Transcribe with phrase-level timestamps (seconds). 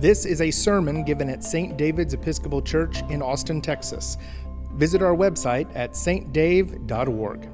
[0.00, 1.76] This is a sermon given at St.
[1.76, 4.16] David's Episcopal Church in Austin, Texas.
[4.74, 7.48] Visit our website at stdave.org.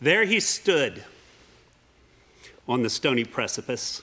[0.00, 1.02] There he stood
[2.68, 4.02] on the stony precipice,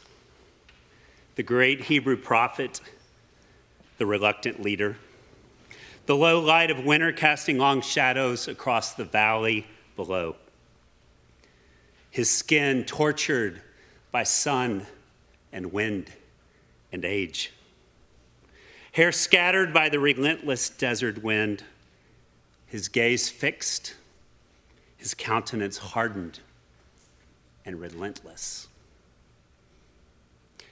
[1.35, 2.81] the great Hebrew prophet,
[3.97, 4.97] the reluctant leader,
[6.07, 9.65] the low light of winter casting long shadows across the valley
[9.95, 10.35] below
[12.13, 13.59] his skin tortured
[14.11, 14.85] by sun
[15.51, 16.11] and wind
[16.91, 17.51] and age,
[18.91, 21.63] hair scattered by the relentless desert wind,
[22.67, 23.95] his gaze fixed,
[24.95, 26.39] his countenance hardened
[27.65, 28.67] and relentless.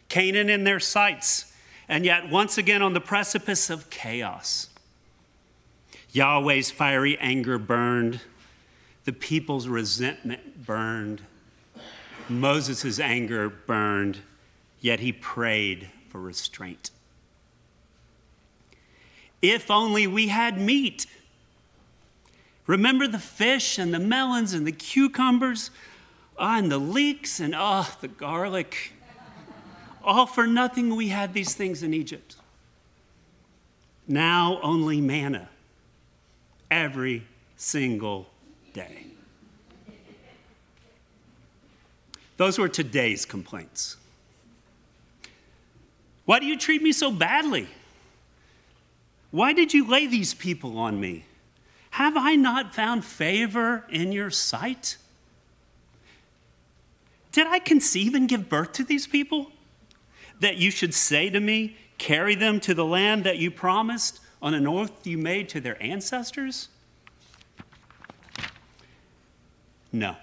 [0.09, 1.52] Canaan in their sights,
[1.89, 4.70] and yet once again on the precipice of chaos.
[6.12, 8.22] Yahweh's fiery anger burned,
[9.05, 11.23] the people's resentment burned,
[12.30, 14.19] Moses' anger burned,
[14.80, 16.91] yet he prayed for restraint.
[19.41, 21.05] If only we had meat.
[22.67, 25.72] Remember the fish and the melons and the cucumbers
[26.38, 28.94] oh, and the leeks and oh, the garlic.
[30.03, 32.36] All for nothing we had these things in Egypt.
[34.08, 35.49] Now only manna
[36.69, 38.27] every single
[38.73, 39.11] day.
[42.42, 43.97] Those were today's complaints.
[46.25, 47.67] Why do you treat me so badly?
[49.30, 51.25] Why did you lay these people on me?
[51.92, 54.98] Have I not found favor in your sight?
[57.31, 59.52] Did I conceive and give birth to these people?
[60.39, 64.55] That you should say to me, Carry them to the land that you promised on
[64.55, 66.70] an oath you made to their ancestors?
[69.92, 70.16] No,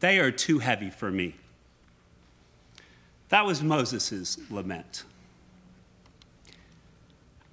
[0.00, 1.34] they are too heavy for me.
[3.28, 5.04] That was Moses' lament.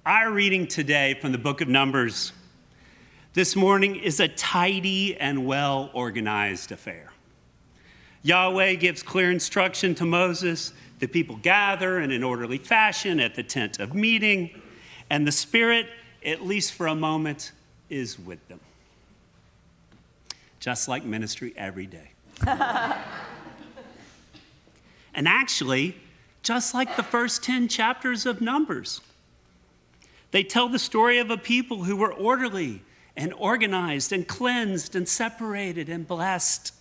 [0.06, 2.32] Our reading today from the book of Numbers
[3.34, 7.12] this morning is a tidy and well organized affair.
[8.22, 10.72] Yahweh gives clear instruction to Moses.
[10.98, 14.62] The people gather in an orderly fashion at the tent of meeting,
[15.10, 15.88] and the Spirit,
[16.24, 17.52] at least for a moment,
[17.90, 18.60] is with them.
[20.58, 22.12] Just like ministry every day.
[25.16, 25.96] And actually,
[26.42, 29.00] just like the first 10 chapters of Numbers,
[30.30, 32.82] they tell the story of a people who were orderly
[33.16, 36.74] and organized and cleansed and separated and blessed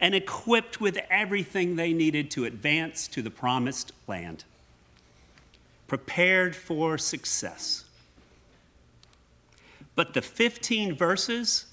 [0.00, 4.44] and equipped with everything they needed to advance to the promised land,
[5.88, 7.84] prepared for success.
[9.96, 11.66] But the 15 verses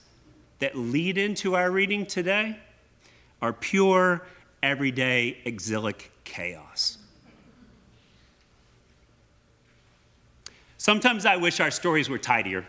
[0.58, 2.58] that lead into our reading today
[3.42, 4.24] are pure
[4.62, 6.98] everyday exilic chaos.
[10.78, 12.66] Sometimes I wish our stories were tidier.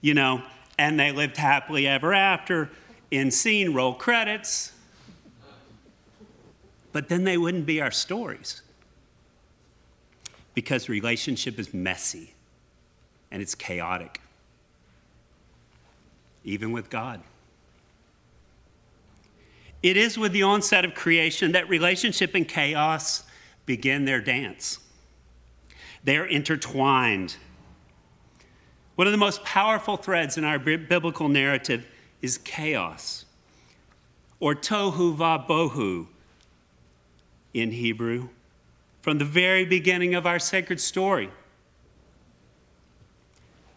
[0.00, 0.42] You know,
[0.78, 2.70] and they lived happily ever after,
[3.10, 4.72] in scene, roll credits.
[6.92, 8.62] But then they wouldn't be our stories.
[10.54, 12.32] Because relationship is messy
[13.30, 14.20] and it's chaotic,
[16.44, 17.20] even with God.
[19.86, 23.22] It is with the onset of creation that relationship and chaos
[23.66, 24.80] begin their dance.
[26.02, 27.36] They're intertwined.
[28.96, 31.86] One of the most powerful threads in our biblical narrative
[32.20, 33.26] is chaos,
[34.40, 36.08] or tohu va bohu
[37.54, 38.30] in Hebrew,
[39.02, 41.30] from the very beginning of our sacred story.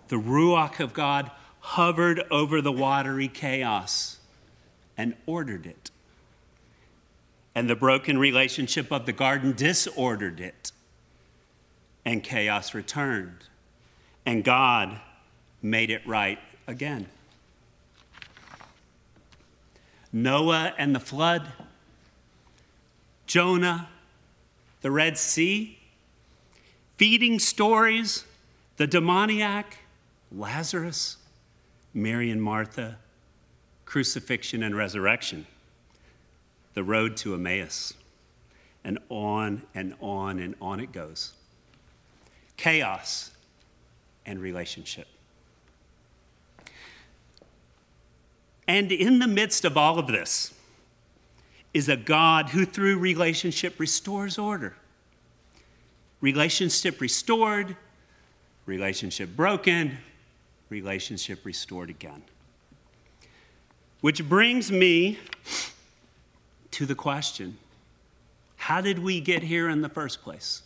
[0.07, 4.17] The Ruach of God hovered over the watery chaos
[4.97, 5.91] and ordered it
[7.59, 10.71] and the broken relationship of the garden disordered it,
[12.05, 13.35] and chaos returned,
[14.25, 15.01] and God
[15.61, 17.05] made it right again.
[20.13, 21.51] Noah and the flood,
[23.27, 23.89] Jonah,
[24.79, 25.79] the Red Sea,
[26.95, 28.23] feeding stories,
[28.77, 29.79] the demoniac,
[30.31, 31.17] Lazarus,
[31.93, 32.99] Mary and Martha,
[33.83, 35.45] crucifixion and resurrection
[36.73, 37.93] the road to Emmaus.
[38.83, 41.33] And on and on and on it goes.
[42.57, 43.31] Chaos
[44.25, 45.07] and relationship.
[48.67, 50.53] And in the midst of all of this
[51.73, 54.75] is a God who, through relationship, restores order.
[56.21, 57.75] Relationship restored,
[58.65, 59.97] relationship broken,
[60.69, 62.21] relationship restored again.
[64.01, 65.17] Which brings me
[66.79, 67.57] to the question
[68.55, 70.61] how did we get here in the first place?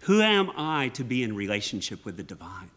[0.00, 2.70] Who am I to be in relationship with the divine?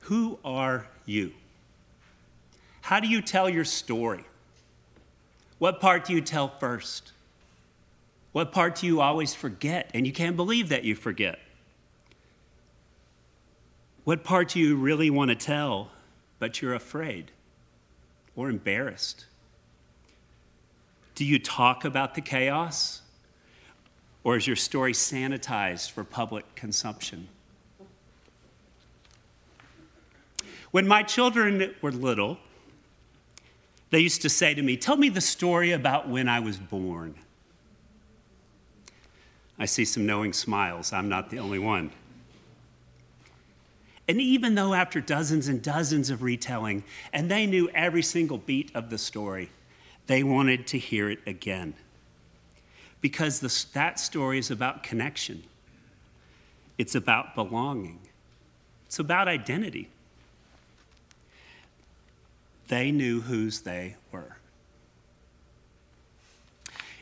[0.00, 1.32] Who are you?
[2.80, 4.24] How do you tell your story?
[5.58, 7.12] What part do you tell first?
[8.32, 11.38] What part do you always forget and you can't believe that you forget?
[14.04, 15.90] What part do you really want to tell,
[16.38, 17.32] but you're afraid
[18.36, 19.24] or embarrassed?
[21.14, 23.00] Do you talk about the chaos?
[24.22, 27.28] Or is your story sanitized for public consumption?
[30.70, 32.38] When my children were little,
[33.90, 37.14] they used to say to me, Tell me the story about when I was born.
[39.58, 40.92] I see some knowing smiles.
[40.92, 41.92] I'm not the only one.
[44.08, 48.70] And even though after dozens and dozens of retelling, and they knew every single beat
[48.74, 49.50] of the story,
[50.06, 51.74] they wanted to hear it again.
[53.00, 55.42] Because the, that story is about connection,
[56.78, 57.98] it's about belonging,
[58.86, 59.88] it's about identity.
[62.68, 64.36] They knew whose they were.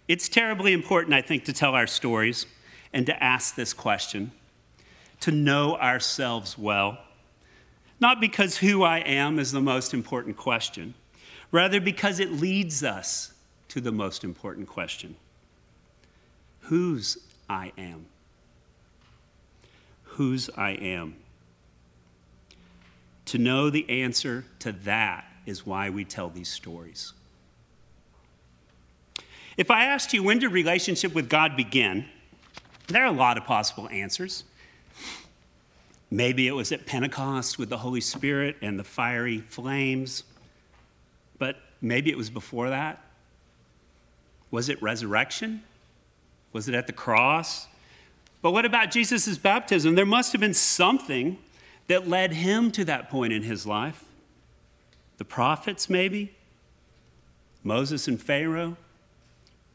[0.07, 2.45] It's terribly important, I think, to tell our stories
[2.93, 4.33] and to ask this question,
[5.25, 6.99] to know ourselves well.
[7.99, 10.93] Not because who I am is the most important question,
[11.51, 13.33] rather, because it leads us
[13.69, 15.17] to the most important question
[16.65, 17.17] whose
[17.49, 18.05] I am.
[20.03, 21.17] Whose I am.
[23.27, 27.15] To know the answer to that is why we tell these stories.
[29.57, 32.05] If I asked you when did relationship with God begin,
[32.89, 34.45] there are a lot of possible answers.
[36.11, 40.25] Maybe it was at Pentecost with the Holy Spirit and the fiery flames,
[41.39, 43.03] but maybe it was before that.
[44.51, 45.63] Was it resurrection?
[46.53, 47.67] Was it at the cross?
[48.43, 49.95] But what about Jesus' baptism?
[49.95, 51.39] There must have been something
[51.89, 54.05] that led him to that point in his life.
[55.19, 56.35] The prophets, maybe?
[57.63, 58.77] Moses and Pharaoh?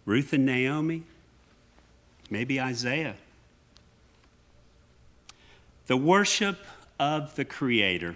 [0.06, 1.04] Ruth and Naomi?
[2.30, 3.16] Maybe Isaiah?
[5.90, 6.60] The worship
[7.00, 8.16] of the Creator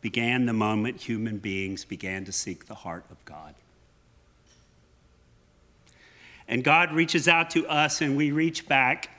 [0.00, 3.54] began the moment human beings began to seek the heart of God.
[6.48, 9.10] And God reaches out to us, and we reach back,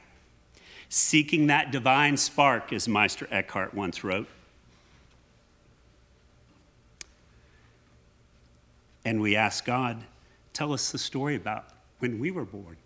[0.89, 4.27] seeking that divine spark, as Meister Eckhart once wrote.
[9.05, 10.03] And we ask God,
[10.51, 11.65] tell us the story about
[11.99, 12.77] when we were born.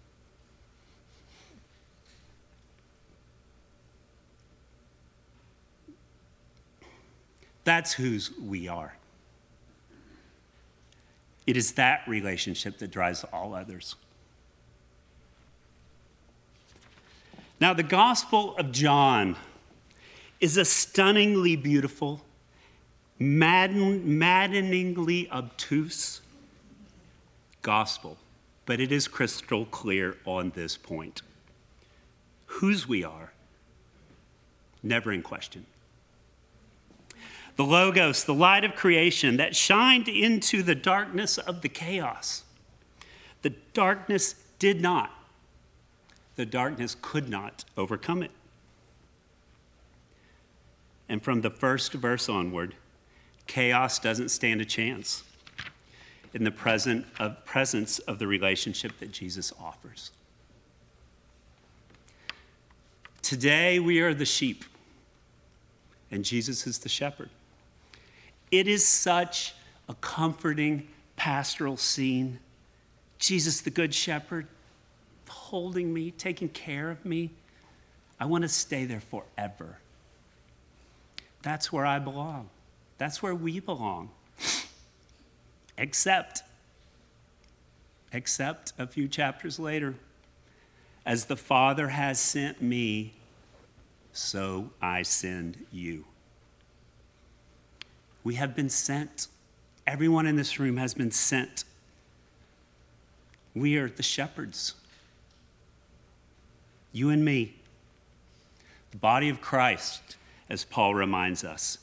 [7.68, 8.96] That's whose we are.
[11.46, 13.96] It is that relationship that drives all others.
[17.60, 19.36] Now, the Gospel of John
[20.40, 22.22] is a stunningly beautiful
[23.20, 26.22] madden, maddeningly obtuse
[27.64, 28.18] gospel,
[28.66, 31.22] but it is crystal clear on this point.
[32.46, 33.34] Whose we are,
[34.82, 35.66] never in question.
[37.58, 42.44] The Logos, the light of creation that shined into the darkness of the chaos.
[43.42, 45.12] The darkness did not,
[46.36, 48.32] the darkness could not overcome it.
[51.10, 52.76] And from the first verse onward,
[53.48, 55.24] chaos doesn't stand a chance
[56.34, 60.12] in the present of, presence of the relationship that Jesus offers.
[63.24, 64.64] Today, we are the sheep,
[66.12, 67.30] and Jesus is the shepherd.
[68.52, 69.54] It is such
[69.90, 72.40] a comforting pastoral scene.
[73.20, 74.48] Jesus, the good shepherd,
[75.28, 77.32] holding me, taking care of me.
[78.20, 79.78] I want to stay there forever.
[81.42, 82.50] That's where I belong.
[82.98, 84.10] That's where we belong.
[85.78, 86.42] Except,
[88.12, 89.96] except a few chapters later,
[91.06, 93.14] as the Father has sent me,
[94.12, 96.06] so I send you.
[98.24, 99.28] We have been sent.
[99.86, 101.64] Everyone in this room has been sent.
[103.56, 104.76] We are the shepherds.
[106.92, 107.56] You and me.
[108.92, 110.16] The body of Christ,
[110.50, 111.80] as Paul reminds us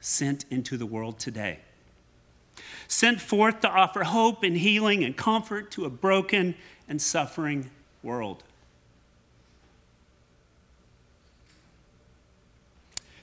[0.00, 1.58] sent into the world today.
[2.88, 6.54] Sent forth to offer hope and healing and comfort to a broken
[6.88, 7.70] and suffering
[8.02, 8.42] world.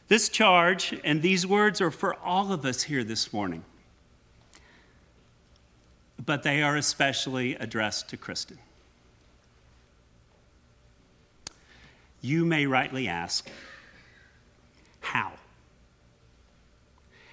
[0.07, 3.63] This charge and these words are for all of us here this morning,
[6.25, 8.57] but they are especially addressed to Kristin.
[12.21, 13.49] You may rightly ask,
[15.01, 15.33] how?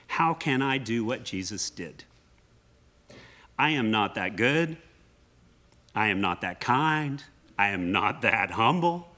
[0.08, 2.04] How can I do what Jesus did?
[3.58, 4.76] I am not that good.
[5.94, 7.22] I am not that kind.
[7.56, 9.08] I am not that humble.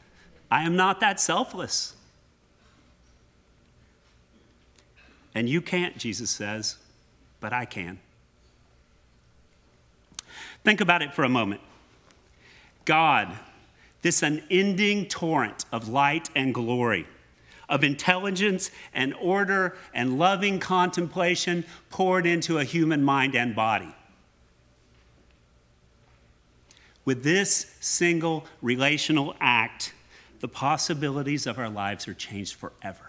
[0.50, 1.95] I am not that selfless.
[5.37, 6.76] And you can't, Jesus says,
[7.40, 7.99] but I can.
[10.64, 11.61] Think about it for a moment.
[12.87, 13.37] God,
[14.00, 17.07] this unending torrent of light and glory,
[17.69, 23.95] of intelligence and order and loving contemplation poured into a human mind and body.
[27.05, 29.93] With this single relational act,
[30.40, 33.05] the possibilities of our lives are changed forever.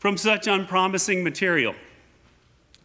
[0.00, 1.74] From such unpromising material,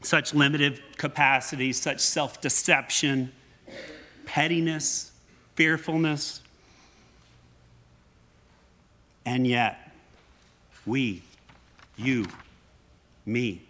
[0.02, 3.32] such limited capacity, such self deception,
[4.26, 5.14] pettiness,
[5.56, 6.42] fearfulness,
[9.26, 9.94] and yet,
[10.86, 11.24] we,
[11.96, 12.26] you,
[13.26, 13.62] me,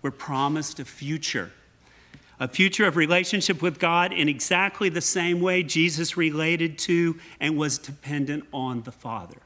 [0.00, 1.50] we're promised a future
[2.40, 7.56] a future of relationship with God in exactly the same way Jesus related to and
[7.56, 9.38] was dependent on the Father.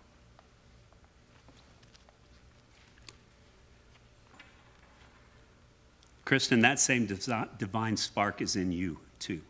[6.26, 9.40] Kristin, that same divine spark is in you too.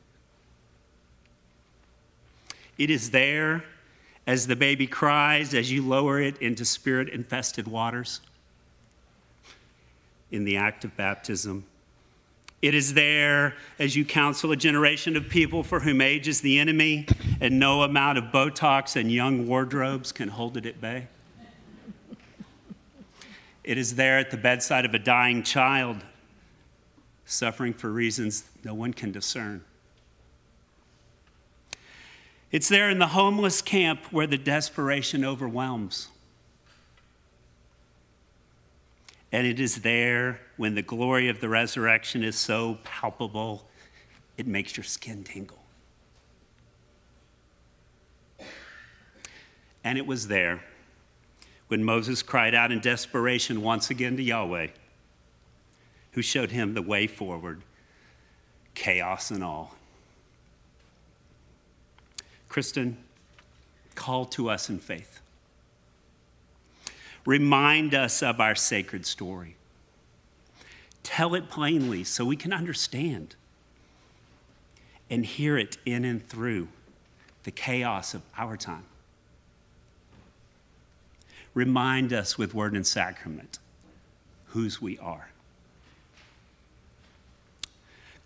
[2.78, 3.64] It is there
[4.26, 8.20] as the baby cries, as you lower it into spirit infested waters
[10.30, 11.64] in the act of baptism
[12.62, 16.58] it is there as you counsel a generation of people for whom age is the
[16.58, 17.06] enemy
[17.40, 21.06] and no amount of Botox and young wardrobes can hold it at bay.
[23.62, 25.98] It is there at the bedside of a dying child
[27.26, 29.62] suffering for reasons no one can discern.
[32.50, 36.08] It's there in the homeless camp where the desperation overwhelms.
[39.32, 43.68] And it is there when the glory of the resurrection is so palpable,
[44.38, 45.58] it makes your skin tingle.
[49.82, 50.62] And it was there
[51.68, 54.68] when Moses cried out in desperation once again to Yahweh,
[56.16, 57.60] who showed him the way forward,
[58.74, 59.74] chaos and all.
[62.48, 62.94] Kristin,
[63.94, 65.20] call to us in faith.
[67.26, 69.56] Remind us of our sacred story.
[71.02, 73.36] Tell it plainly so we can understand
[75.10, 76.68] and hear it in and through
[77.42, 78.86] the chaos of our time.
[81.52, 83.58] Remind us with word and sacrament
[84.46, 85.28] whose we are.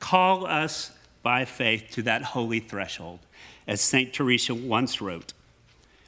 [0.00, 0.90] Call us
[1.23, 3.21] by faith to that holy threshold,
[3.66, 4.12] as St.
[4.12, 5.33] Teresa once wrote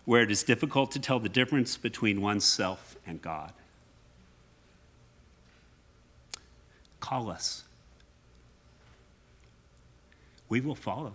[0.04, 3.52] where it is difficult to tell the difference between oneself and God.
[7.00, 7.64] Call us.
[10.48, 11.14] We will follow.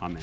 [0.00, 0.22] Amen.